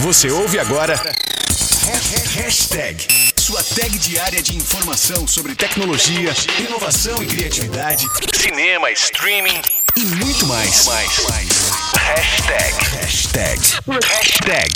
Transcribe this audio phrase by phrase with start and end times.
[0.00, 1.00] Você ouve agora.
[2.34, 3.06] Hashtag.
[3.36, 9.60] Sua tag diária de informação sobre tecnologia, inovação e criatividade, cinema, streaming
[9.96, 10.86] e muito mais.
[10.86, 11.48] Hashtag.
[13.00, 13.54] Hashtag.
[14.04, 14.72] Hashtag.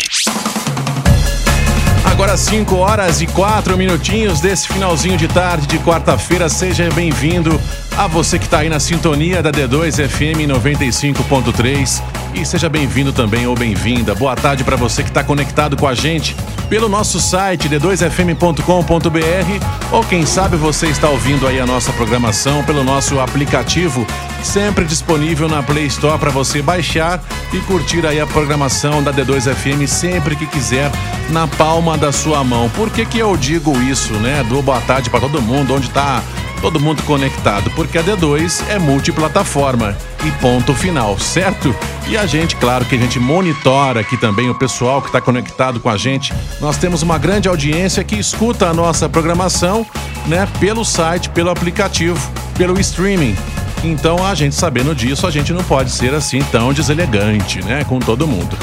[2.04, 6.48] Agora 5 horas e 4 minutinhos desse finalzinho de tarde de quarta-feira.
[6.48, 7.60] Seja bem-vindo
[7.98, 12.00] a você que está aí na sintonia da D2 FM 95.3
[12.32, 14.14] e seja bem-vindo também ou bem-vinda.
[14.14, 16.36] Boa tarde para você que está conectado com a gente
[16.70, 22.84] pelo nosso site d2fm.com.br ou quem sabe você está ouvindo aí a nossa programação pelo
[22.84, 24.06] nosso aplicativo,
[24.44, 27.20] sempre disponível na Play Store para você baixar
[27.52, 30.88] e curtir aí a programação da D2FM sempre que quiser
[31.30, 32.70] na palma da sua mão.
[32.70, 34.46] Por que que eu digo isso, né?
[34.48, 36.22] Dou boa tarde para todo mundo onde está
[36.60, 41.74] todo mundo conectado, porque a D2 é multiplataforma e ponto final, certo?
[42.08, 45.80] E a gente, claro que a gente monitora aqui também o pessoal que está conectado
[45.80, 46.34] com a gente.
[46.60, 49.86] Nós temos uma grande audiência que escuta a nossa programação,
[50.26, 52.18] né, pelo site, pelo aplicativo,
[52.56, 53.36] pelo streaming.
[53.84, 57.84] Então, a gente sabendo disso, a gente não pode ser assim tão deselegante, né?
[57.84, 58.56] Com todo mundo.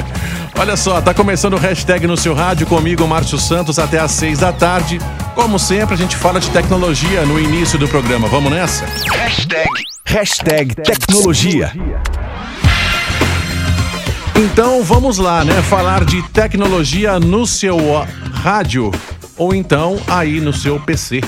[0.58, 4.38] Olha só, tá começando o hashtag no seu rádio comigo, Márcio Santos, até às seis
[4.38, 4.98] da tarde.
[5.34, 8.28] Como sempre, a gente fala de tecnologia no início do programa.
[8.28, 8.84] Vamos nessa?
[9.10, 9.68] Hashtag.
[10.04, 11.72] Hashtag tecnologia.
[14.36, 15.60] Então vamos lá, né?
[15.62, 17.76] Falar de tecnologia no seu
[18.32, 18.90] rádio
[19.36, 21.20] ou então aí no seu PC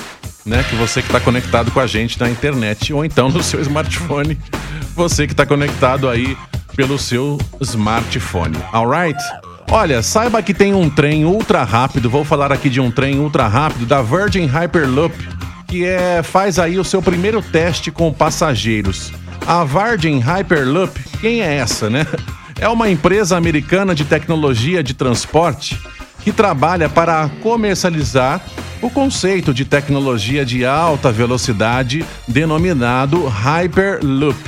[0.45, 0.63] né?
[0.69, 4.37] Que você que está conectado com a gente na internet ou então no seu smartphone,
[4.95, 6.37] você que está conectado aí
[6.75, 9.19] pelo seu smartphone, alright?
[9.69, 13.47] Olha, saiba que tem um trem ultra rápido, vou falar aqui de um trem ultra
[13.47, 15.15] rápido da Virgin Hyperloop,
[15.67, 19.11] que é faz aí o seu primeiro teste com passageiros.
[19.45, 22.05] A Virgin Hyperloop, quem é essa, né?
[22.57, 25.77] É uma empresa americana de tecnologia de transporte
[26.23, 28.41] que trabalha para comercializar
[28.81, 34.39] o conceito de tecnologia de alta velocidade denominado Hyperloop.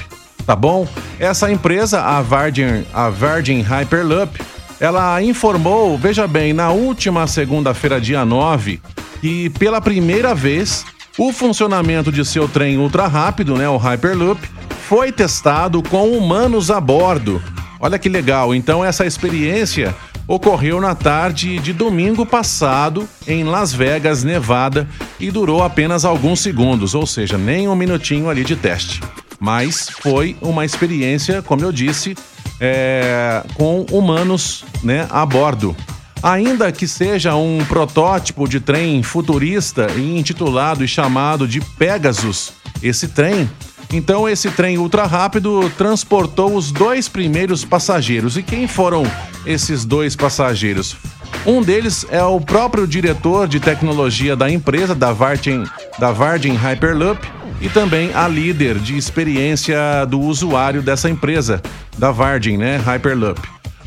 [0.46, 0.88] Tá bom?
[1.20, 4.40] Essa empresa, a Virgin, a Virgin Hyperloop,
[4.80, 8.80] ela informou, veja bem, na última segunda-feira, dia 9,
[9.20, 10.86] que pela primeira vez
[11.18, 14.40] o funcionamento de seu trem ultra rápido, né, o Hyperloop,
[14.88, 17.42] foi testado com humanos a bordo.
[17.80, 18.54] Olha que legal.
[18.54, 19.96] Então essa experiência
[20.28, 24.88] ocorreu na tarde de domingo passado em Las Vegas, Nevada,
[25.20, 29.02] e durou apenas alguns segundos, ou seja, nem um minutinho ali de teste.
[29.40, 32.16] Mas foi uma experiência, como eu disse,
[32.60, 35.76] é, com humanos né, a bordo.
[36.22, 43.08] Ainda que seja um protótipo de trem futurista e intitulado e chamado de Pegasus, esse
[43.08, 43.50] trem
[43.94, 48.36] então esse trem ultra rápido transportou os dois primeiros passageiros.
[48.36, 49.04] E quem foram
[49.46, 50.98] esses dois passageiros?
[51.46, 55.64] Um deles é o próprio diretor de tecnologia da empresa, da Virgin,
[55.98, 57.26] da Virgin Hyperloop,
[57.62, 61.62] e também a líder de experiência do usuário dessa empresa,
[61.98, 63.40] da Virgin, né, Hyperloop.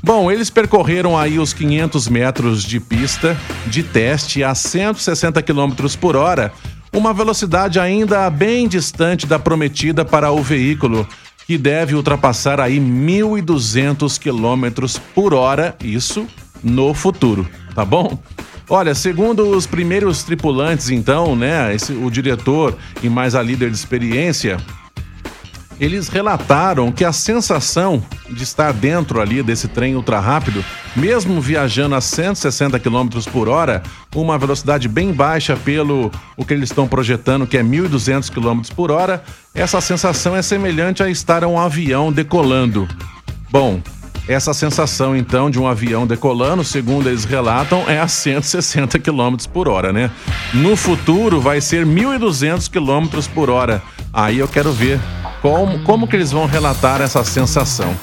[0.03, 3.37] Bom, eles percorreram aí os 500 metros de pista
[3.67, 6.53] de teste a 160 km por hora
[6.93, 11.07] uma velocidade ainda bem distante da prometida para o veículo,
[11.47, 16.27] que deve ultrapassar aí 1.200 km por hora, isso
[16.63, 18.19] no futuro, tá bom?
[18.73, 23.75] Olha, segundo os primeiros tripulantes, então, né, esse, o diretor e mais a líder de
[23.75, 24.59] experiência,
[25.81, 30.65] eles relataram que a sensação de estar dentro ali desse trem ultra rápido,
[30.95, 33.83] mesmo viajando a 160 km por hora,
[34.15, 38.93] uma velocidade bem baixa pelo o que eles estão projetando, que é 1.200 km por
[38.93, 42.87] hora, essa sensação é semelhante a estar um avião decolando.
[43.51, 43.83] Bom,
[44.33, 49.69] essa sensação, então, de um avião decolando, segundo eles relatam, é a 160 km por
[49.69, 50.11] hora, né?
[50.55, 53.83] No futuro vai ser 1.200 km por hora.
[54.13, 55.01] Aí eu quero ver
[55.43, 57.95] como, como que eles vão relatar essa sensação?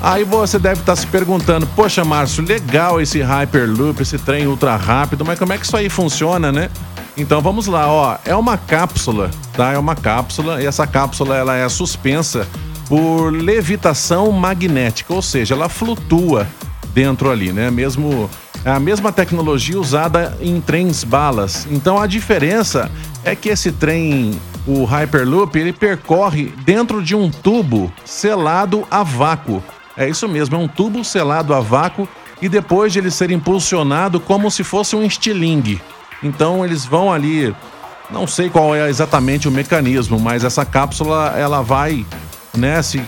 [0.00, 5.24] Aí você deve estar se perguntando: poxa, Márcio, legal esse Hyperloop, esse trem ultra rápido,
[5.24, 6.70] mas como é que isso aí funciona, né?
[7.16, 8.16] Então vamos lá, ó.
[8.24, 9.72] É uma cápsula, tá?
[9.72, 12.46] É uma cápsula e essa cápsula ela é suspensa
[12.88, 16.46] por levitação magnética, ou seja, ela flutua
[16.92, 17.70] dentro ali, né?
[17.70, 18.30] Mesmo
[18.64, 21.66] é a mesma tecnologia usada em trens balas.
[21.70, 22.90] Então a diferença
[23.22, 29.62] é que esse trem o Hyperloop ele percorre dentro de um tubo selado a vácuo.
[29.96, 32.08] É isso mesmo, é um tubo selado a vácuo
[32.40, 35.80] e depois de ele ser impulsionado como se fosse um estilingue.
[36.22, 37.54] Então eles vão ali,
[38.10, 42.04] não sei qual é exatamente o mecanismo, mas essa cápsula ela vai,
[42.56, 43.02] né, se,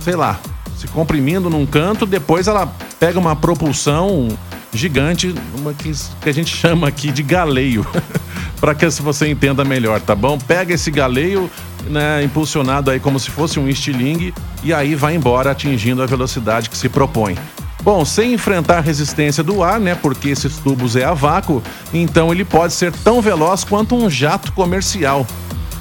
[0.00, 0.38] sei lá,
[0.76, 2.66] se comprimindo num canto, depois ela
[2.98, 4.28] pega uma propulsão
[4.72, 7.86] gigante, uma que, que a gente chama aqui de galeio,
[8.60, 10.38] para que você entenda melhor, tá bom?
[10.38, 11.50] Pega esse galeio,
[11.86, 16.70] né, impulsionado aí como se fosse um estilingue e aí vai embora atingindo a velocidade
[16.70, 17.36] que se propõe.
[17.82, 21.62] Bom, sem enfrentar a resistência do ar, né, porque esses tubos é a vácuo,
[21.92, 25.26] então ele pode ser tão veloz quanto um jato comercial.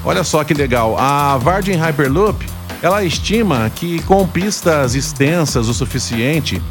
[0.04, 2.46] Olha só que legal, a Virgin Hyperloop,
[2.82, 6.62] ela estima que com pistas extensas o suficiente,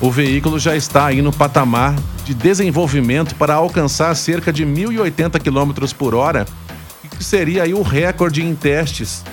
[0.00, 1.94] o veículo já está aí no patamar
[2.24, 6.46] de desenvolvimento para alcançar cerca de 1.080 km por hora,
[7.16, 9.24] que seria aí o recorde em testes.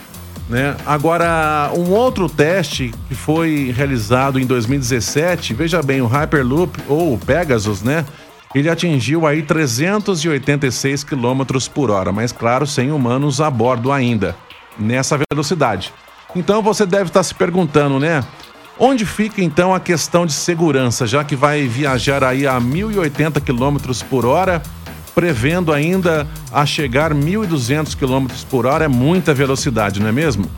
[0.49, 0.75] Né?
[0.85, 7.17] Agora, um outro teste que foi realizado em 2017, veja bem, o Hyperloop ou o
[7.17, 8.05] Pegasus, né?
[8.53, 11.43] Ele atingiu aí 386 km
[11.73, 14.35] por hora, mas claro, sem humanos a bordo ainda,
[14.79, 15.91] nessa velocidade.
[16.35, 18.23] Então você deve estar se perguntando, né?
[18.77, 23.77] Onde fica então a questão de segurança, já que vai viajar aí a 1080 km
[24.09, 24.61] por hora,
[25.15, 30.51] prevendo ainda a chegar 1.200 km por hora, é muita velocidade, não é mesmo?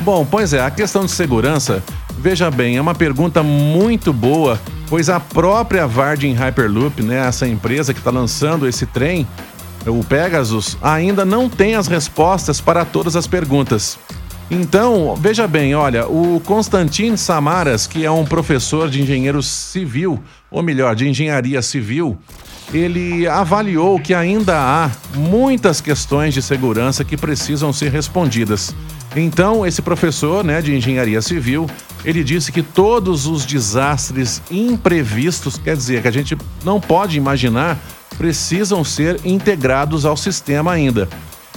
[0.00, 1.84] Bom, pois é, a questão de segurança,
[2.18, 7.94] veja bem, é uma pergunta muito boa, pois a própria Virgin Hyperloop, né, essa empresa
[7.94, 9.24] que está lançando esse trem,
[9.86, 13.98] o Pegasus, ainda não tem as respostas para todas as perguntas.
[14.50, 20.62] Então, veja bem, olha, o Constantin Samaras, que é um professor de engenheiro civil, ou
[20.62, 22.16] melhor, de engenharia civil,
[22.72, 28.74] ele avaliou que ainda há muitas questões de segurança que precisam ser respondidas.
[29.14, 31.68] Então, esse professor né, de engenharia civil,
[32.02, 37.78] ele disse que todos os desastres imprevistos, quer dizer, que a gente não pode imaginar,
[38.16, 41.06] precisam ser integrados ao sistema ainda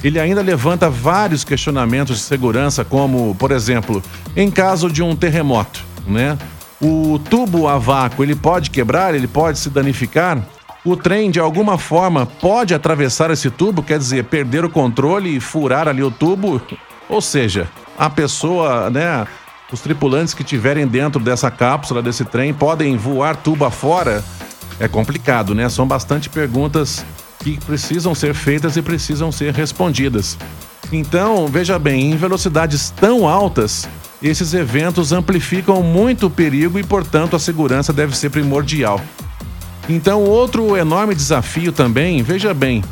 [0.03, 4.01] ele ainda levanta vários questionamentos de segurança, como, por exemplo,
[4.36, 6.38] em caso de um terremoto, né?
[6.81, 10.39] O tubo a vácuo, ele pode quebrar, ele pode se danificar?
[10.83, 15.39] O trem, de alguma forma, pode atravessar esse tubo, quer dizer, perder o controle e
[15.39, 16.59] furar ali o tubo?
[17.07, 19.27] Ou seja, a pessoa, né,
[19.71, 24.24] os tripulantes que estiverem dentro dessa cápsula, desse trem, podem voar tubo afora?
[24.80, 25.69] É complicado, né?
[25.69, 27.06] São bastante perguntas
[27.44, 30.38] que precisam ser feitas e precisam ser respondidas.
[30.92, 33.88] Então, veja bem, em velocidades tão altas,
[34.22, 39.02] esses eventos amplificam muito o perigo e, portanto, a segurança deve ser primordial.
[39.90, 42.84] Então, outro enorme desafio também, veja bem,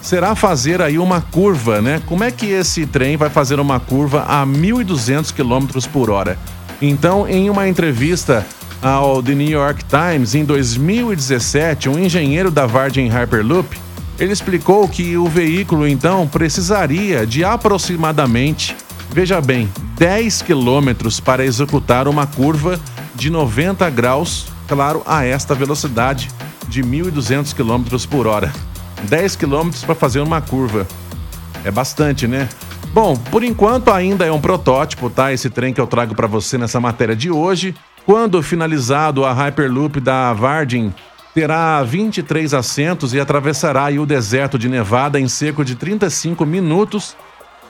[0.00, 2.00] será fazer aí uma curva, né?
[2.06, 6.38] Como é que esse trem vai fazer uma curva a 1.200 km por hora?
[6.80, 8.46] Então, em uma entrevista
[8.80, 13.87] ao The New York Times em 2017, um engenheiro da Virgin Hyperloop
[14.18, 18.76] ele explicou que o veículo então precisaria de aproximadamente,
[19.10, 22.80] veja bem, 10 quilômetros para executar uma curva
[23.14, 26.28] de 90 graus, claro, a esta velocidade
[26.68, 28.52] de 1.200 km por hora.
[29.04, 30.86] 10 quilômetros para fazer uma curva.
[31.64, 32.48] É bastante, né?
[32.92, 35.32] Bom, por enquanto ainda é um protótipo, tá?
[35.32, 37.74] Esse trem que eu trago para você nessa matéria de hoje.
[38.04, 40.92] Quando finalizado a Hyperloop da Virgin
[41.38, 47.16] terá 23 assentos e atravessará o deserto de Nevada em cerca de 35 minutos.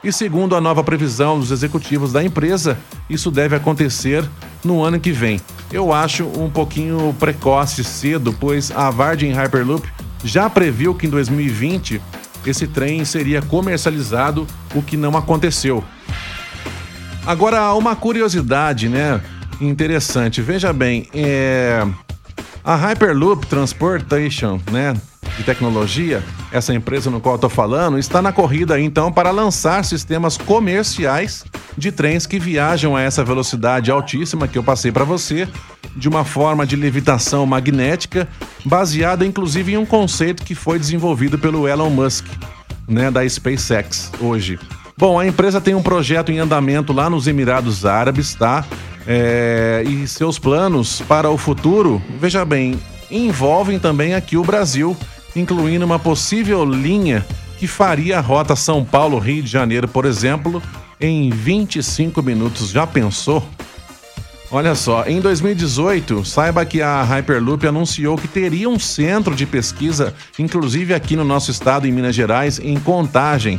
[0.03, 2.79] E segundo a nova previsão dos executivos da empresa,
[3.11, 4.25] isso deve acontecer
[4.65, 5.39] no ano que vem.
[5.71, 9.87] Eu acho um pouquinho precoce cedo, pois a Virgin Hyperloop
[10.25, 12.01] já previu que em 2020
[12.47, 15.85] esse trem seria comercializado, o que não aconteceu.
[17.27, 19.21] Agora, uma curiosidade, né?
[19.61, 20.41] Interessante.
[20.41, 21.87] Veja bem, é
[22.69, 24.95] a Hyperloop Transportation, né,
[25.39, 26.23] de tecnologia,
[26.53, 31.47] essa empresa no qual tô falando, está na corrida então para lançar sistemas comerciais
[31.79, 35.49] de trens que viajam a essa velocidade altíssima que eu passei para você,
[35.97, 38.29] de uma forma de levitação magnética,
[38.67, 42.27] baseada inclusive em um conceito que foi desenvolvido pelo Elon Musk,
[42.87, 44.59] né, da SpaceX hoje.
[44.95, 48.63] Bom, a empresa tem um projeto em andamento lá nos Emirados Árabes, tá?
[49.11, 52.79] É, e seus planos para o futuro, veja bem,
[53.11, 54.95] envolvem também aqui o Brasil,
[55.35, 60.63] incluindo uma possível linha que faria a rota São Paulo-Rio de Janeiro, por exemplo,
[61.01, 62.69] em 25 minutos.
[62.69, 63.43] Já pensou?
[64.51, 70.15] Olha só, em 2018, saiba que a Hyperloop anunciou que teria um centro de pesquisa,
[70.39, 73.59] inclusive aqui no nosso estado, em Minas Gerais, em Contagem,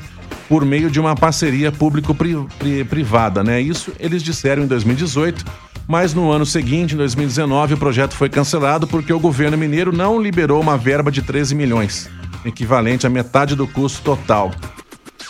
[0.50, 3.62] por meio de uma parceria público-privada, né?
[3.62, 5.46] Isso eles disseram em 2018,
[5.88, 10.20] mas no ano seguinte, em 2019, o projeto foi cancelado porque o governo mineiro não
[10.20, 12.10] liberou uma verba de 13 milhões,
[12.44, 14.51] equivalente à metade do custo total.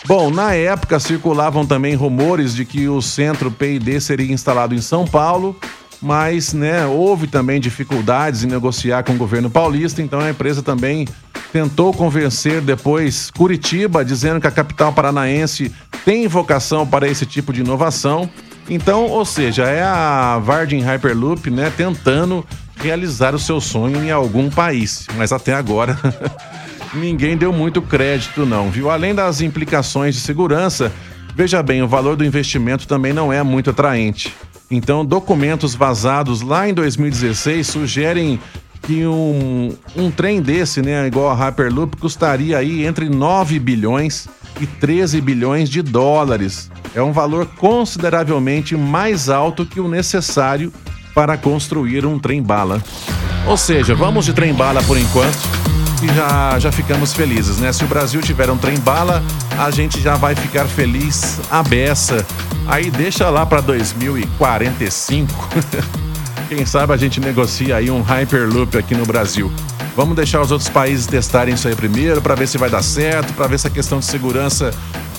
[0.06, 5.06] Bom, na época circulavam também rumores de que o centro PID seria instalado em São
[5.06, 5.54] Paulo,
[6.00, 11.06] mas né, houve também dificuldades em negociar com o governo paulista, então a empresa também
[11.52, 15.72] tentou convencer depois Curitiba, dizendo que a capital paranaense
[16.04, 18.30] tem vocação para esse tipo de inovação.
[18.68, 24.48] Então, ou seja, é a Virgin Hyperloop, né, tentando realizar o seu sonho em algum
[24.48, 25.98] país, mas até agora
[26.94, 28.90] ninguém deu muito crédito não, viu?
[28.90, 30.90] Além das implicações de segurança,
[31.34, 34.34] veja bem, o valor do investimento também não é muito atraente.
[34.70, 38.38] Então, documentos vazados lá em 2016 sugerem
[38.82, 44.28] que um, um trem desse, né, igual a Hyperloop, custaria aí entre 9 bilhões
[44.60, 46.70] e 13 bilhões de dólares.
[46.94, 50.72] É um valor consideravelmente mais alto que o necessário
[51.14, 52.82] para construir um trem-bala.
[53.46, 55.38] Ou seja, vamos de trem-bala por enquanto
[56.02, 57.72] e já, já ficamos felizes, né?
[57.72, 59.22] Se o Brasil tiver um trem-bala,
[59.58, 62.24] a gente já vai ficar feliz a beça.
[62.70, 65.48] Aí deixa lá para 2045.
[66.48, 69.52] Quem sabe a gente negocia aí um Hyperloop aqui no Brasil.
[69.96, 73.32] Vamos deixar os outros países testarem isso aí primeiro para ver se vai dar certo,
[73.34, 74.72] para ver se a questão de segurança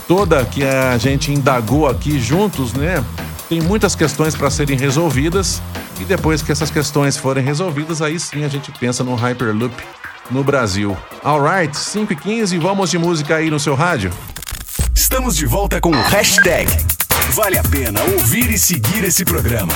[0.08, 3.04] toda que a gente indagou aqui juntos, né?
[3.50, 5.62] Tem muitas questões para serem resolvidas
[6.00, 9.76] e depois que essas questões forem resolvidas, aí sim a gente pensa no Hyperloop
[10.30, 10.98] no Brasil.
[11.22, 14.10] Alright, 5 e 15, vamos de música aí no seu rádio?
[14.96, 16.72] Estamos de volta com o hashtag
[17.34, 19.72] Vale a pena ouvir e seguir esse programa.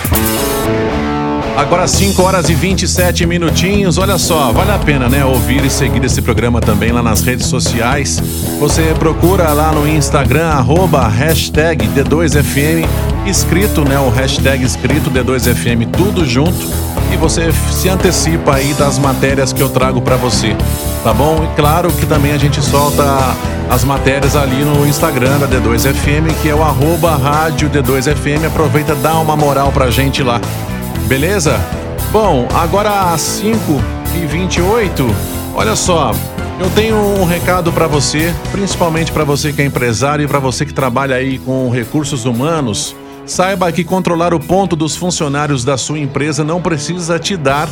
[1.55, 3.97] Agora 5 horas e 27 minutinhos.
[3.97, 7.45] Olha só, vale a pena, né, ouvir e seguir esse programa também lá nas redes
[7.45, 8.21] sociais.
[8.59, 12.85] Você procura lá no Instagram, arroba hashtag D2FM,
[13.25, 16.84] escrito, né, o hashtag escrito D2FM, tudo junto.
[17.11, 20.55] E você se antecipa aí das matérias que eu trago para você,
[21.03, 21.43] tá bom?
[21.43, 23.03] E claro que também a gente solta
[23.69, 28.47] as matérias ali no Instagram da D2FM, que é o arroba rádio D2FM.
[28.47, 30.41] Aproveita, dá uma moral pra gente lá.
[31.07, 31.59] Beleza?
[32.11, 33.57] Bom, agora às 5
[34.15, 36.11] e 28 olha só,
[36.59, 40.65] eu tenho um recado para você, principalmente para você que é empresário e para você
[40.65, 42.95] que trabalha aí com recursos humanos.
[43.25, 47.67] Saiba que controlar o ponto dos funcionários da sua empresa não precisa te dar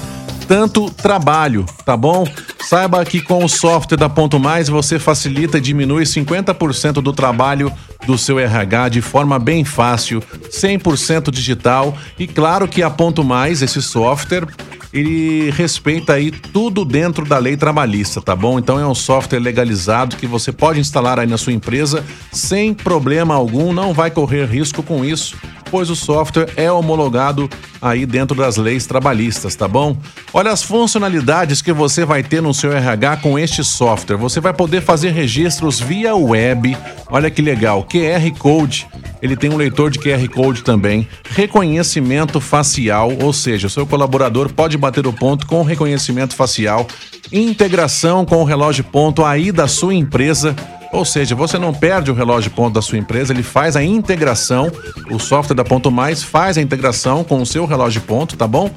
[0.48, 2.28] tanto trabalho, tá bom?
[2.62, 7.72] Saiba que com o software da Ponto Mais você facilita e diminui 50% do trabalho
[8.06, 13.62] do seu RH de forma bem fácil, 100% digital e claro que a Ponto Mais,
[13.62, 14.48] esse software,
[14.94, 18.60] ele respeita aí tudo dentro da lei trabalhista, tá bom?
[18.60, 23.34] Então é um software legalizado que você pode instalar aí na sua empresa sem problema
[23.34, 25.36] algum, não vai correr risco com isso
[25.74, 27.50] pois o software é homologado
[27.82, 29.98] aí dentro das leis trabalhistas, tá bom?
[30.32, 34.18] Olha as funcionalidades que você vai ter no seu RH com este software.
[34.18, 36.78] Você vai poder fazer registros via web.
[37.10, 38.88] Olha que legal, QR Code.
[39.20, 44.54] Ele tem um leitor de QR Code também, reconhecimento facial, ou seja, o seu colaborador
[44.54, 46.86] pode bater o ponto com reconhecimento facial,
[47.32, 50.56] integração com o relógio ponto aí da sua empresa
[50.94, 54.72] ou seja, você não perde o relógio ponto da sua empresa, ele faz a integração,
[55.10, 58.70] o software da Ponto Mais faz a integração com o seu relógio ponto, tá bom?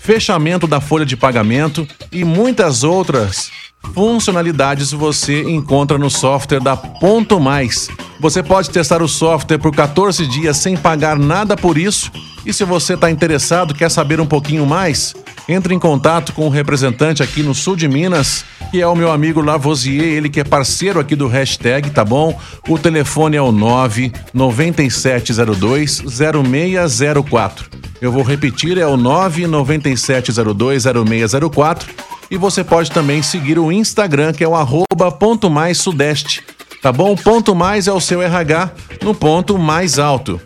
[0.00, 3.50] Fechamento da folha de pagamento e muitas outras
[3.92, 7.88] funcionalidades você encontra no software da Ponto Mais.
[8.20, 12.10] Você pode testar o software por 14 dias sem pagar nada por isso.
[12.46, 15.14] E se você está interessado, quer saber um pouquinho mais,
[15.48, 19.10] entre em contato com o representante aqui no sul de Minas, que é o meu
[19.10, 22.38] amigo Lavoisier, ele que é parceiro aqui do hashtag, tá bom?
[22.68, 27.70] O telefone é o 99702 0604.
[28.00, 31.92] Eu vou repetir, é o 99702 0604.
[32.30, 36.42] E você pode também seguir o Instagram, que é o arroba ponto mais sudeste.
[36.84, 37.16] Tá bom?
[37.16, 38.70] Ponto mais é o seu RH
[39.02, 40.38] no ponto mais alto.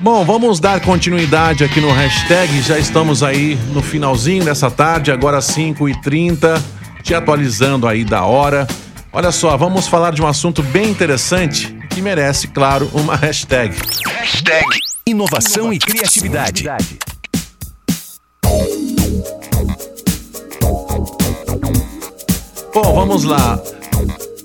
[0.00, 2.60] Bom, vamos dar continuidade aqui no hashtag.
[2.62, 6.60] Já estamos aí no finalzinho dessa tarde, agora 5h30,
[7.04, 8.66] te atualizando aí da hora.
[9.12, 13.76] Olha só, vamos falar de um assunto bem interessante que merece, claro, uma hashtag.
[14.08, 14.66] Hashtag
[15.06, 16.68] inovação, inovação e criatividade.
[22.74, 23.60] Bom, vamos lá.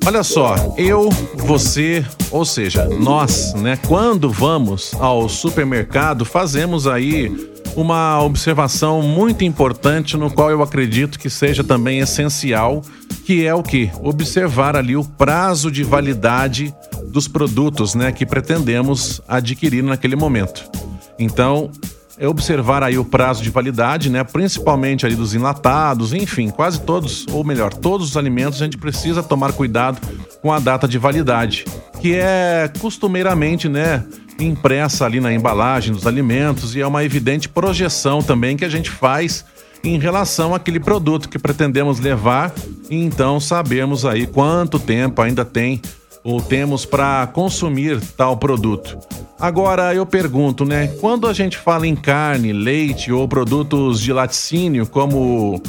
[0.06, 8.22] Olha só, eu, você, ou seja, nós, né, quando vamos ao supermercado, fazemos aí uma
[8.22, 12.84] observação muito importante no qual eu acredito que seja também essencial,
[13.26, 13.90] que é o que?
[14.00, 16.72] Observar ali o prazo de validade
[17.08, 20.70] dos produtos, né, que pretendemos adquirir naquele momento.
[21.18, 21.72] Então,
[22.18, 24.24] é observar aí o prazo de validade, né?
[24.24, 29.22] Principalmente ali dos enlatados, enfim, quase todos, ou melhor, todos os alimentos a gente precisa
[29.22, 30.00] tomar cuidado
[30.42, 31.66] com a data de validade,
[32.02, 34.04] que é costumeiramente, né,
[34.40, 38.90] impressa ali na embalagem dos alimentos e é uma evidente projeção também que a gente
[38.90, 39.46] faz
[39.84, 42.54] em relação àquele produto que pretendemos levar
[42.90, 45.82] e então sabemos aí quanto tempo ainda tem
[46.24, 48.98] ou temos para consumir tal produto.
[49.40, 50.88] Agora eu pergunto, né?
[51.00, 55.62] Quando a gente fala em carne, leite ou produtos de laticínio, como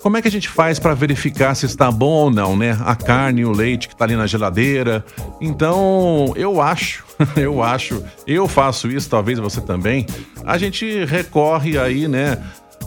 [0.00, 2.78] como é que a gente faz para verificar se está bom ou não, né?
[2.84, 5.04] A carne, o leite que está ali na geladeira.
[5.40, 7.04] Então, eu acho,
[7.36, 10.06] eu acho, eu faço isso, talvez você também.
[10.44, 12.38] A gente recorre aí, né?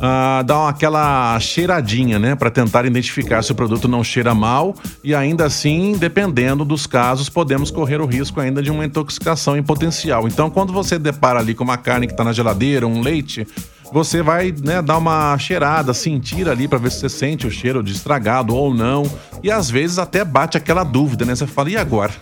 [0.01, 5.45] Uh, aquela cheiradinha, né, para tentar identificar se o produto não cheira mal e ainda
[5.45, 10.27] assim, dependendo dos casos, podemos correr o risco ainda de uma intoxicação em potencial.
[10.27, 13.47] Então, quando você depara ali com uma carne que está na geladeira, um leite,
[13.91, 17.83] você vai né, dar uma cheirada, sentir ali para ver se você sente o cheiro
[17.83, 19.03] de estragado ou não.
[19.43, 21.35] E às vezes até bate aquela dúvida, né?
[21.35, 22.13] Você fala, e agora?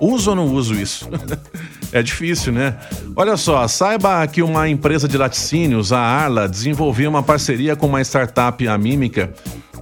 [0.00, 1.08] Uso ou não uso isso?
[1.94, 2.76] é difícil, né?
[3.14, 8.00] Olha só, saiba que uma empresa de laticínios, a Arla, desenvolveu uma parceria com uma
[8.00, 9.32] startup, a Mímica,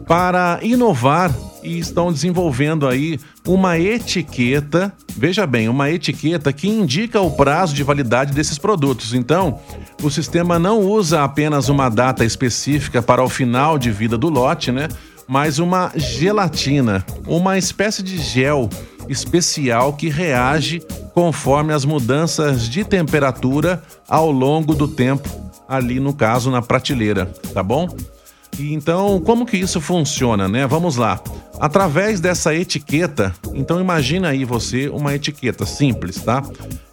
[0.06, 7.30] para inovar e estão desenvolvendo aí uma etiqueta, veja bem, uma etiqueta que indica o
[7.30, 9.14] prazo de validade desses produtos.
[9.14, 9.58] Então,
[10.02, 14.70] o sistema não usa apenas uma data específica para o final de vida do lote,
[14.70, 14.86] né?
[15.26, 18.68] Mas uma gelatina, uma espécie de gel
[19.08, 20.82] especial que reage
[21.14, 25.28] conforme as mudanças de temperatura ao longo do tempo,
[25.68, 27.88] ali no caso na prateleira, tá bom?
[28.58, 30.66] Então, como que isso funciona, né?
[30.66, 31.20] Vamos lá.
[31.58, 36.42] Através dessa etiqueta, então imagina aí você uma etiqueta simples, tá?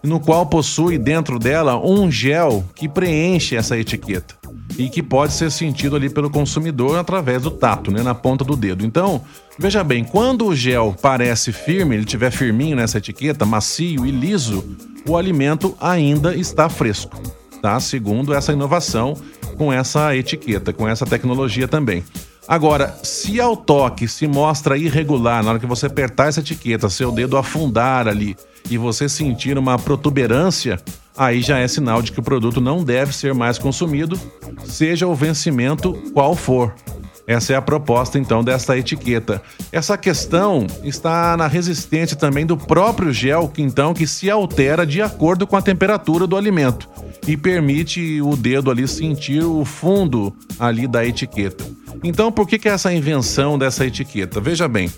[0.02, 4.36] No qual possui dentro dela um gel que preenche essa etiqueta
[4.78, 8.56] e que pode ser sentido ali pelo consumidor através do tato, né, na ponta do
[8.56, 8.86] dedo.
[8.86, 9.22] Então,
[9.58, 14.64] veja bem, quando o gel parece firme, ele tiver firminho nessa etiqueta, macio e liso,
[15.06, 17.20] o alimento ainda está fresco,
[17.62, 17.80] tá?
[17.80, 19.18] Segundo essa inovação
[19.60, 22.02] com essa etiqueta, com essa tecnologia também.
[22.48, 27.12] Agora, se ao toque se mostra irregular, na hora que você apertar essa etiqueta, seu
[27.12, 28.38] dedo afundar ali
[28.72, 30.80] e você sentir uma protuberância,
[31.16, 34.18] aí já é sinal de que o produto não deve ser mais consumido,
[34.64, 36.74] seja o vencimento qual for.
[37.30, 39.40] Essa é a proposta então desta etiqueta.
[39.72, 45.46] Essa questão está na resistência também do próprio gel, então que se altera de acordo
[45.46, 46.90] com a temperatura do alimento
[47.28, 51.64] e permite o dedo ali sentir o fundo ali da etiqueta.
[52.04, 54.42] Então, por que que é essa invenção dessa etiqueta?
[54.42, 54.92] Veja bem,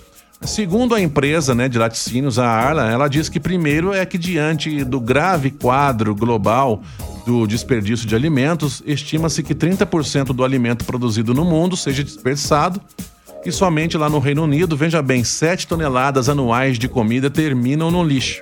[0.44, 4.84] Segundo a empresa né, de laticínios, a Arla, ela diz que primeiro é que diante
[4.84, 6.82] do grave quadro global
[7.26, 12.82] do desperdício de alimentos, estima-se que 30% do alimento produzido no mundo seja desperdiçado
[13.46, 18.04] e somente lá no Reino Unido, veja bem, 7 toneladas anuais de comida terminam no
[18.04, 18.42] lixo.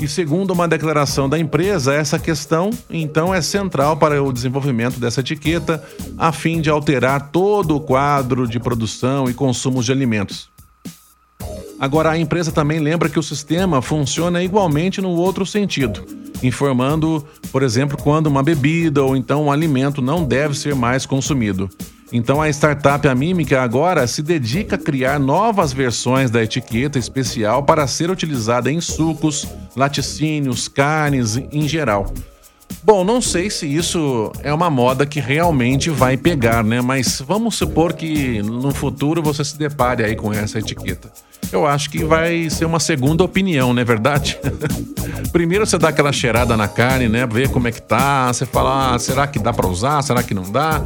[0.00, 5.20] E segundo uma declaração da empresa, essa questão então é central para o desenvolvimento dessa
[5.20, 5.82] etiqueta,
[6.18, 10.51] a fim de alterar todo o quadro de produção e consumo de alimentos.
[11.82, 16.06] Agora, a empresa também lembra que o sistema funciona igualmente no outro sentido,
[16.40, 21.68] informando, por exemplo, quando uma bebida ou então um alimento não deve ser mais consumido.
[22.12, 27.84] Então a startup Amímica agora se dedica a criar novas versões da etiqueta especial para
[27.88, 32.14] ser utilizada em sucos, laticínios, carnes em geral.
[32.82, 36.80] Bom, não sei se isso é uma moda que realmente vai pegar, né?
[36.80, 41.10] Mas vamos supor que no futuro você se depare aí com essa etiqueta
[41.52, 44.38] eu acho que vai ser uma segunda opinião, não é verdade?
[45.32, 47.26] Primeiro você dá aquela cheirada na carne, né?
[47.26, 50.02] Ver como é que tá, você fala, ah, será que dá para usar?
[50.02, 50.82] Será que não dá?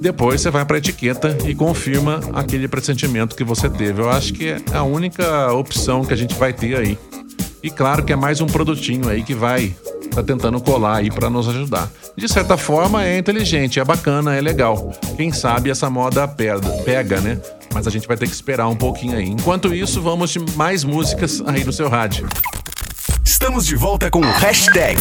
[0.00, 4.02] Depois você vai para etiqueta e confirma aquele pressentimento que você teve.
[4.02, 6.98] Eu acho que é a única opção que a gente vai ter aí.
[7.62, 9.72] E claro que é mais um produtinho aí que vai
[10.14, 11.90] tá tentando colar aí para nos ajudar.
[12.16, 14.92] De certa forma é inteligente, é bacana, é legal.
[15.16, 17.40] Quem sabe essa moda pega, né?
[17.72, 19.28] Mas a gente vai ter que esperar um pouquinho aí.
[19.28, 22.28] Enquanto isso, vamos de mais músicas aí no seu rádio.
[23.24, 25.00] Estamos de volta com o hashtag.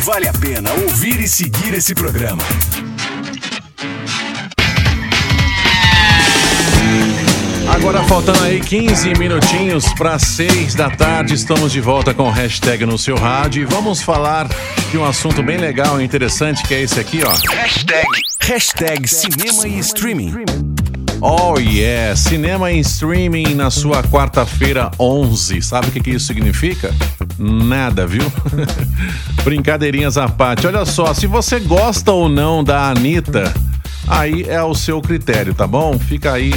[0.00, 2.42] Vale a pena ouvir e seguir esse programa.
[7.82, 12.86] Agora faltando aí 15 minutinhos para 6 da tarde, estamos de volta com o hashtag
[12.86, 14.46] no seu rádio e vamos falar
[14.92, 17.32] de um assunto bem legal e interessante que é esse aqui, ó.
[17.52, 18.06] Hashtag,
[18.40, 20.32] hashtag cinema e streaming.
[21.20, 25.60] Oh yeah, cinema em streaming na sua quarta-feira 11.
[25.60, 26.94] Sabe o que, que isso significa?
[27.36, 28.32] Nada, viu?
[29.42, 30.68] Brincadeirinhas à parte.
[30.68, 33.52] Olha só, se você gosta ou não da Anitta,
[34.06, 35.98] aí é o seu critério, tá bom?
[35.98, 36.54] Fica aí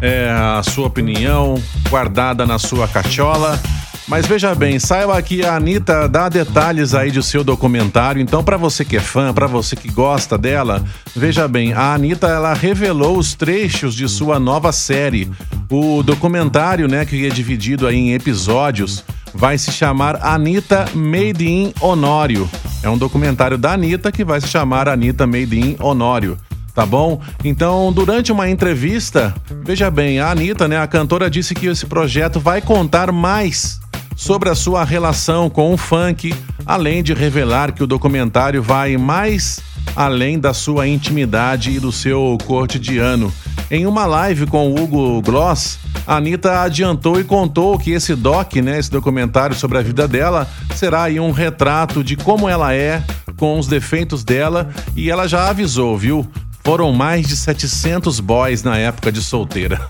[0.00, 3.60] é, a sua opinião guardada na sua cachola.
[4.08, 8.22] Mas veja bem, saiba que a Anitta dá detalhes aí do seu documentário.
[8.22, 10.82] Então, para você que é fã, para você que gosta dela,
[11.14, 15.30] veja bem, a Anitta ela revelou os trechos de sua nova série.
[15.70, 21.74] O documentário, né, que é dividido aí em episódios, vai se chamar Anitta Made in
[21.78, 22.48] Honório.
[22.82, 26.38] É um documentário da Anitta que vai se chamar Anitta Made in Honório
[26.78, 27.20] tá bom?
[27.44, 32.38] Então, durante uma entrevista, veja bem, a Anitta, né, a cantora disse que esse projeto
[32.38, 33.80] vai contar mais
[34.14, 36.32] sobre a sua relação com o funk,
[36.64, 39.60] além de revelar que o documentário vai mais
[39.96, 43.32] além da sua intimidade e do seu cotidiano.
[43.68, 48.54] Em uma live com o Hugo Gloss, a Anitta adiantou e contou que esse doc,
[48.56, 53.02] né, esse documentário sobre a vida dela, será aí um retrato de como ela é,
[53.36, 56.24] com os defeitos dela, e ela já avisou, viu?
[56.68, 59.80] Foram mais de 700 boys na época de solteira.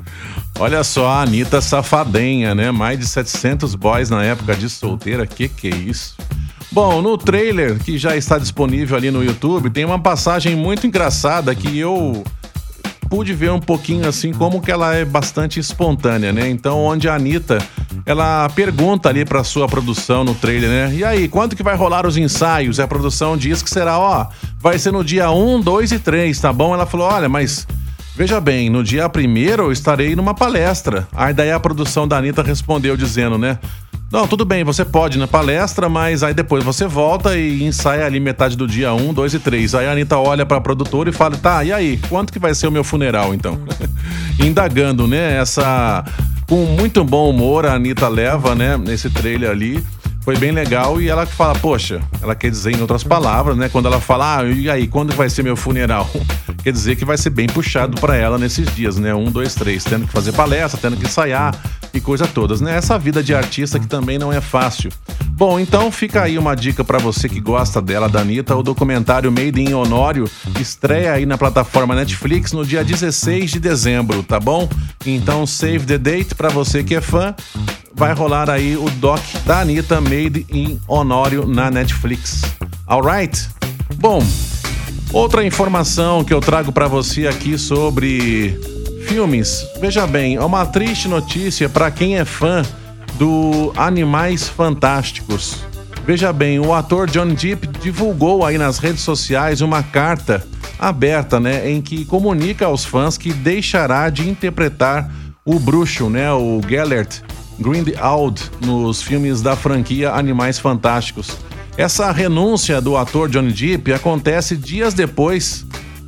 [0.58, 2.70] Olha só, a Anitta safadinha, né?
[2.70, 5.26] Mais de 700 boys na época de solteira.
[5.26, 6.16] Que que é isso?
[6.72, 11.54] Bom, no trailer que já está disponível ali no YouTube, tem uma passagem muito engraçada
[11.54, 12.24] que eu
[13.14, 16.48] pude ver um pouquinho assim como que ela é bastante espontânea, né?
[16.48, 17.58] Então, onde a Anitta,
[18.04, 20.92] ela pergunta ali para sua produção no trailer, né?
[20.92, 22.78] E aí, quando que vai rolar os ensaios?
[22.78, 24.26] E a produção diz que será, ó,
[24.58, 26.74] vai ser no dia 1, 2 e 3, tá bom?
[26.74, 27.68] Ela falou: "Olha, mas
[28.16, 31.08] Veja bem, no dia primeiro eu estarei numa palestra.
[31.12, 33.58] Aí daí a produção da Anitta respondeu dizendo, né?
[34.14, 38.06] Não, tudo bem, você pode ir na palestra, mas aí depois você volta e ensaia
[38.06, 39.74] ali metade do dia 1, 2 e 3.
[39.74, 42.68] Aí a Anitta olha pra produtora e fala: tá, e aí, quanto que vai ser
[42.68, 43.58] o meu funeral então?
[44.38, 45.36] Indagando, né?
[45.38, 46.04] Essa.
[46.46, 49.82] Com muito bom humor, a Anitta leva, né, nesse trailer ali
[50.24, 53.68] foi bem legal e ela fala, poxa, ela quer dizer em outras palavras, né?
[53.68, 56.08] Quando ela fala, ah, e aí, quando vai ser meu funeral?
[56.64, 59.14] quer dizer que vai ser bem puxado para ela nesses dias, né?
[59.14, 61.54] Um, dois, três, tendo que fazer palestra, tendo que ensaiar
[61.98, 62.76] e coisa todas, né?
[62.76, 64.90] Essa vida de artista que também não é fácil.
[65.30, 69.30] Bom, então fica aí uma dica para você que gosta dela, da Anitta, o documentário
[69.30, 70.28] Made in Honório
[70.60, 74.68] estreia aí na plataforma Netflix no dia 16 de dezembro, tá bom?
[75.04, 77.34] Então save the date para você que é fã
[77.94, 82.42] vai rolar aí o doc da Anitta Made in Honório na Netflix.
[82.86, 83.48] Alright?
[83.96, 84.22] Bom,
[85.12, 88.73] outra informação que eu trago para você aqui sobre
[89.04, 89.66] filmes.
[89.80, 92.62] Veja bem, é uma triste notícia para quem é fã
[93.18, 95.58] do Animais Fantásticos.
[96.06, 100.44] Veja bem, o ator John Depp divulgou aí nas redes sociais uma carta
[100.78, 105.10] aberta, né, em que comunica aos fãs que deixará de interpretar
[105.44, 107.22] o bruxo, né, o Gellert
[107.58, 111.36] Grindelwald nos filmes da franquia Animais Fantásticos.
[111.76, 115.64] Essa renúncia do ator Johnny Depp acontece dias depois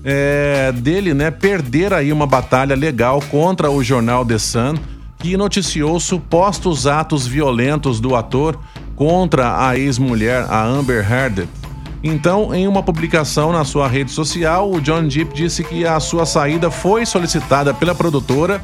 [0.08, 4.74] é, dele né, perder aí uma batalha legal contra o jornal The Sun,
[5.18, 8.56] que noticiou supostos atos violentos do ator
[8.94, 11.48] contra a ex-mulher, a Amber Heard.
[12.04, 16.24] Então, em uma publicação na sua rede social, o John Depp disse que a sua
[16.24, 18.62] saída foi solicitada pela produtora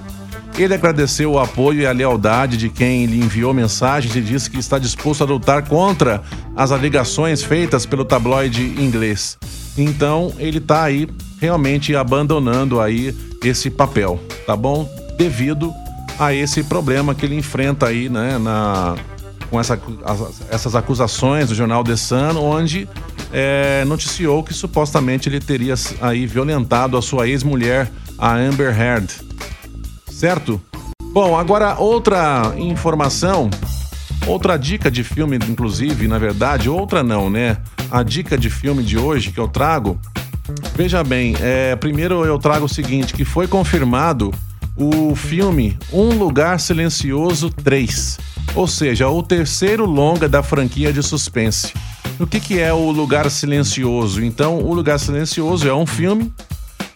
[0.59, 4.59] ele agradeceu o apoio e a lealdade de quem lhe enviou mensagens e disse que
[4.59, 6.23] está disposto a lutar contra
[6.55, 9.39] as alegações feitas pelo tabloide inglês.
[9.77, 11.09] Então, ele está aí
[11.41, 14.89] realmente abandonando aí esse papel, tá bom?
[15.17, 15.73] Devido
[16.19, 18.97] a esse problema que ele enfrenta aí, né, na,
[19.51, 19.81] com essa,
[20.51, 22.89] essas acusações do jornal The Sun, onde
[23.33, 29.33] é, noticiou que supostamente ele teria aí violentado a sua ex-mulher, a Amber Heard
[30.23, 30.63] certo?
[31.13, 33.51] Bom, agora outra informação,
[34.25, 37.57] outra dica de filme, inclusive, na verdade, outra não, né?
[37.93, 40.01] A dica de filme de hoje que eu trago,
[40.75, 44.33] veja bem, é, primeiro eu trago o seguinte, que foi confirmado
[44.75, 48.19] o filme Um Lugar Silencioso 3,
[48.55, 51.75] ou seja, o terceiro longa da franquia de suspense.
[52.19, 54.25] O que, que é o Lugar Silencioso?
[54.25, 56.33] Então, o Lugar Silencioso é um filme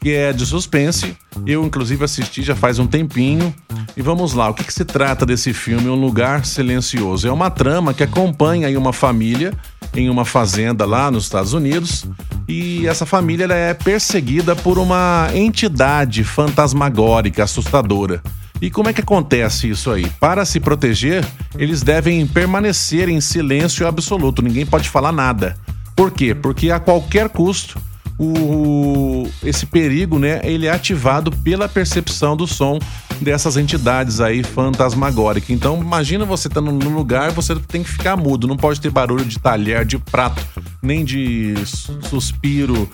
[0.00, 1.14] que é de suspense.
[1.44, 3.54] Eu, inclusive, assisti já faz um tempinho.
[3.94, 7.28] E vamos lá, o que, que se trata desse filme Um Lugar Silencioso?
[7.28, 9.52] É uma trama que acompanha aí uma família
[9.96, 12.04] em uma fazenda lá nos Estados Unidos.
[12.46, 18.22] E essa família é perseguida por uma entidade fantasmagórica, assustadora.
[18.60, 20.06] E como é que acontece isso aí?
[20.20, 21.26] Para se proteger,
[21.58, 25.56] eles devem permanecer em silêncio absoluto, ninguém pode falar nada.
[25.94, 26.34] Por quê?
[26.34, 27.78] Porque a qualquer custo
[28.18, 32.78] o, esse perigo, né, ele é ativado pela percepção do som
[33.20, 35.50] dessas entidades aí fantasmagóricas.
[35.50, 38.90] Então, imagina você estando tá num lugar, você tem que ficar mudo, não pode ter
[38.90, 40.44] barulho de talher, de prato,
[40.82, 41.54] nem de
[42.02, 42.88] suspiro,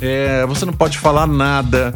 [0.00, 1.92] É, você não pode falar nada.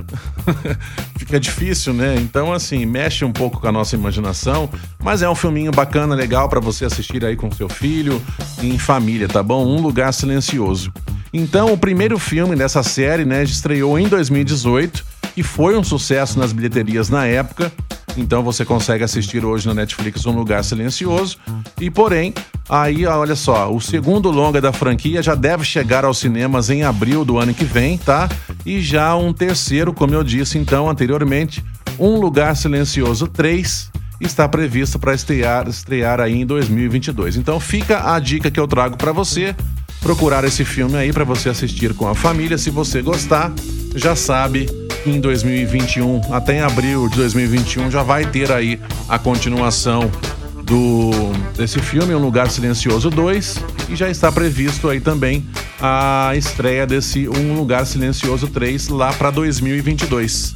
[1.16, 2.16] Fica difícil, né?
[2.18, 4.68] Então, assim, mexe um pouco com a nossa imaginação.
[4.98, 8.20] Mas é um filminho bacana, legal para você assistir aí com seu filho,
[8.60, 9.64] em família, tá bom?
[9.64, 10.92] Um Lugar Silencioso.
[11.32, 16.52] Então, o primeiro filme dessa série, né, estreou em 2018 e foi um sucesso nas
[16.52, 17.72] bilheterias na época.
[18.16, 21.38] Então você consegue assistir hoje na Netflix Um Lugar Silencioso.
[21.80, 22.34] E porém,
[22.68, 27.24] aí olha só, o segundo longa da franquia já deve chegar aos cinemas em abril
[27.24, 28.28] do ano que vem, tá?
[28.66, 31.64] E já um terceiro, como eu disse então anteriormente,
[31.98, 33.90] Um Lugar Silencioso 3
[34.20, 37.36] está previsto para estrear, estrear aí em 2022.
[37.36, 39.54] Então fica a dica que eu trago para você
[40.00, 42.58] procurar esse filme aí para você assistir com a família.
[42.58, 43.52] Se você gostar,
[43.94, 50.10] já sabe em 2021, até em abril de 2021, já vai ter aí a continuação
[50.64, 51.10] do
[51.56, 53.56] desse filme, Um Lugar Silencioso 2,
[53.88, 55.44] e já está previsto aí também
[55.80, 60.54] a estreia desse Um Lugar Silencioso 3 lá para 2022.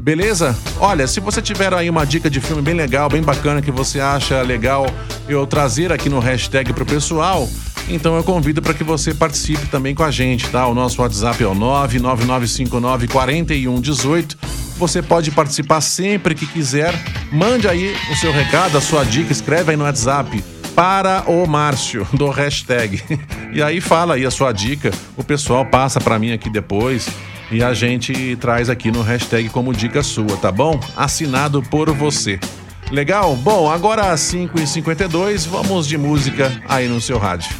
[0.00, 0.56] Beleza?
[0.78, 4.00] Olha, se você tiver aí uma dica de filme bem legal, bem bacana que você
[4.00, 4.86] acha legal
[5.28, 7.46] eu trazer aqui no hashtag pro pessoal,
[7.88, 10.66] então eu convido para que você participe também com a gente, tá?
[10.66, 14.38] O nosso WhatsApp é o 99959 4118.
[14.78, 16.94] Você pode participar sempre que quiser.
[17.32, 20.42] Mande aí o seu recado, a sua dica, escreve aí no WhatsApp
[20.74, 23.02] para o Márcio do hashtag.
[23.52, 27.08] E aí fala aí a sua dica, o pessoal passa para mim aqui depois
[27.50, 30.78] e a gente traz aqui no hashtag como dica sua, tá bom?
[30.96, 32.38] Assinado por você.
[32.90, 33.36] Legal?
[33.36, 37.50] Bom, agora às 5h52, vamos de música aí no seu rádio.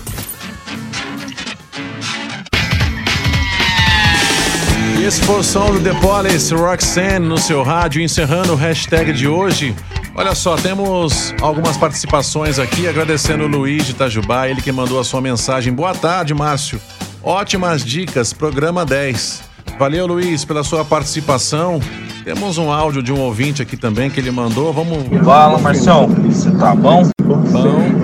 [5.06, 9.26] Esse foi o som do The Police Roxanne no seu rádio, encerrando o hashtag de
[9.26, 9.74] hoje.
[10.14, 15.04] Olha só, temos algumas participações aqui, agradecendo o Luiz de Itajubá, ele que mandou a
[15.04, 15.72] sua mensagem.
[15.72, 16.80] Boa tarde, Márcio.
[17.22, 19.42] Ótimas dicas, programa 10.
[19.78, 21.80] Valeu, Luiz, pela sua participação.
[22.24, 24.72] Temos um áudio de um ouvinte aqui também que ele mandou.
[24.72, 24.98] Vamos.
[25.24, 26.06] Fala, Marcião.
[26.06, 27.08] Você tá bom?
[27.22, 27.40] Bom.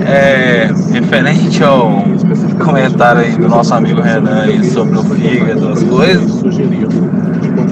[0.06, 2.02] É, referente ao
[2.64, 6.42] comentário aí do nosso amigo Renan aí sobre o fígado, as coisas.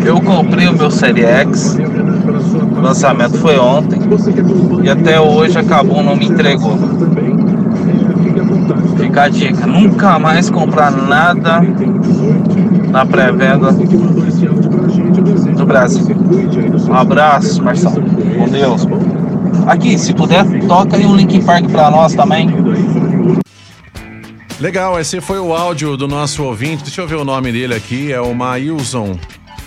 [0.05, 1.79] Eu comprei o meu Série X.
[2.77, 3.99] O lançamento foi ontem.
[4.83, 6.79] E até hoje acabou não me entregou.
[8.99, 11.63] Fica a dica, nunca mais comprar nada
[12.91, 13.73] na pré-venda
[15.67, 16.05] Brasil.
[16.89, 18.03] Um abraço, Marcelo.
[18.03, 18.87] Com Deus.
[19.67, 22.49] Aqui, se puder, toca aí um Link Park pra nós também.
[24.61, 26.85] Legal, esse foi o áudio do nosso ouvinte.
[26.85, 29.19] Deixa eu ver o nome dele aqui, é o Mailson.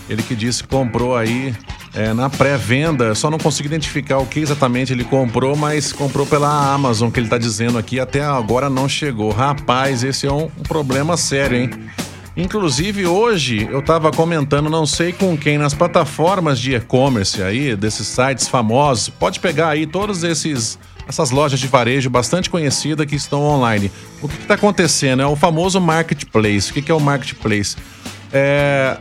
[0.10, 1.54] Ele que disse que comprou aí
[1.94, 3.14] é, na pré-venda.
[3.14, 7.28] Só não consigo identificar o que exatamente ele comprou, mas comprou pela Amazon, que ele
[7.28, 8.00] tá dizendo aqui.
[8.00, 9.32] Até agora não chegou.
[9.32, 11.70] Rapaz, esse é um problema sério, hein?
[12.38, 18.06] Inclusive, hoje eu estava comentando, não sei com quem, nas plataformas de e-commerce aí, desses
[18.06, 19.10] sites famosos.
[19.10, 23.90] Pode pegar aí todos esses essas lojas de varejo bastante conhecidas que estão online.
[24.22, 25.22] O que está acontecendo?
[25.22, 26.70] É o famoso marketplace.
[26.70, 27.78] O que, que é o marketplace?
[28.32, 28.98] É,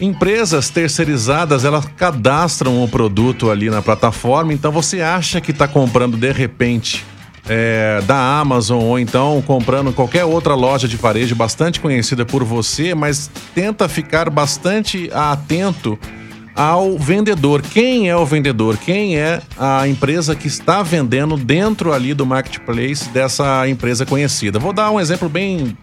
[0.00, 6.16] empresas terceirizadas elas cadastram o produto ali na plataforma, então você acha que está comprando
[6.18, 7.04] de repente
[7.48, 12.94] é, da Amazon ou então comprando qualquer outra loja de varejo bastante conhecida por você,
[12.94, 15.98] mas tenta ficar bastante atento
[16.54, 17.62] ao vendedor.
[17.62, 18.76] Quem é o vendedor?
[18.76, 24.58] Quem é a empresa que está vendendo dentro ali do marketplace dessa empresa conhecida?
[24.58, 25.76] Vou dar um exemplo bem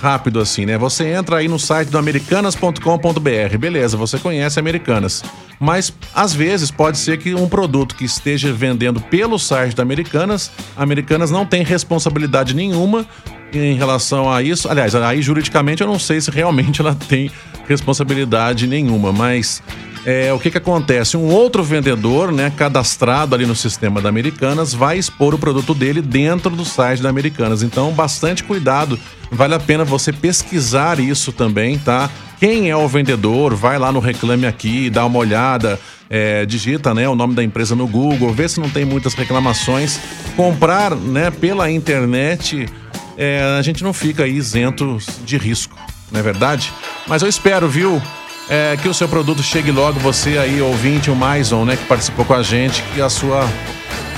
[0.00, 0.76] rápido assim, né?
[0.78, 5.22] Você entra aí no site do americanas.com.br, beleza, você conhece Americanas.
[5.58, 10.50] Mas às vezes pode ser que um produto que esteja vendendo pelo site da Americanas,
[10.76, 13.06] Americanas não tem responsabilidade nenhuma
[13.52, 14.68] em relação a isso.
[14.68, 17.30] Aliás, aí juridicamente eu não sei se realmente ela tem
[17.68, 19.62] responsabilidade nenhuma, mas
[20.06, 21.16] é, o que, que acontece?
[21.16, 26.02] Um outro vendedor, né, cadastrado ali no sistema da Americanas, vai expor o produto dele
[26.02, 27.62] dentro do site da Americanas.
[27.62, 28.98] Então, bastante cuidado.
[29.30, 32.10] Vale a pena você pesquisar isso também, tá?
[32.38, 33.54] Quem é o vendedor?
[33.54, 37.74] Vai lá no Reclame Aqui, dá uma olhada, é, digita né, o nome da empresa
[37.74, 39.98] no Google, vê se não tem muitas reclamações.
[40.36, 42.68] Comprar né, pela internet,
[43.16, 45.78] é, a gente não fica isento de risco,
[46.12, 46.70] não é verdade?
[47.06, 48.00] Mas eu espero, viu?
[48.48, 52.24] é, que o seu produto chegue logo, você aí, ouvinte, o Maison, né, que participou
[52.24, 53.46] com a gente, que a sua,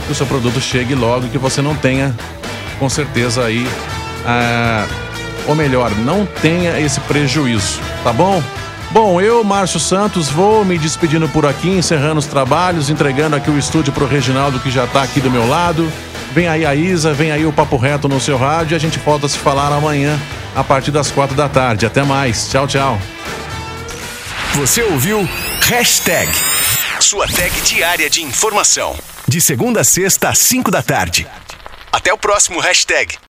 [0.06, 2.14] que o seu produto chegue logo e que você não tenha,
[2.78, 3.66] com certeza aí,
[4.26, 4.86] é,
[5.46, 8.42] ou melhor, não tenha esse prejuízo, tá bom?
[8.90, 13.58] Bom, eu, Márcio Santos, vou me despedindo por aqui, encerrando os trabalhos, entregando aqui o
[13.58, 15.90] estúdio pro Reginaldo que já está aqui do meu lado.
[16.36, 18.98] Vem aí a Isa, vem aí o Papo Reto no seu rádio e a gente
[18.98, 20.20] volta a se falar amanhã
[20.54, 21.86] a partir das quatro da tarde.
[21.86, 22.50] Até mais.
[22.50, 23.00] Tchau, tchau.
[24.54, 25.26] Você ouviu?
[25.62, 26.30] Hashtag.
[27.00, 28.94] Sua tag diária de informação.
[29.26, 31.26] De segunda a sexta, às cinco da tarde.
[31.90, 33.16] Até o próximo hashtag.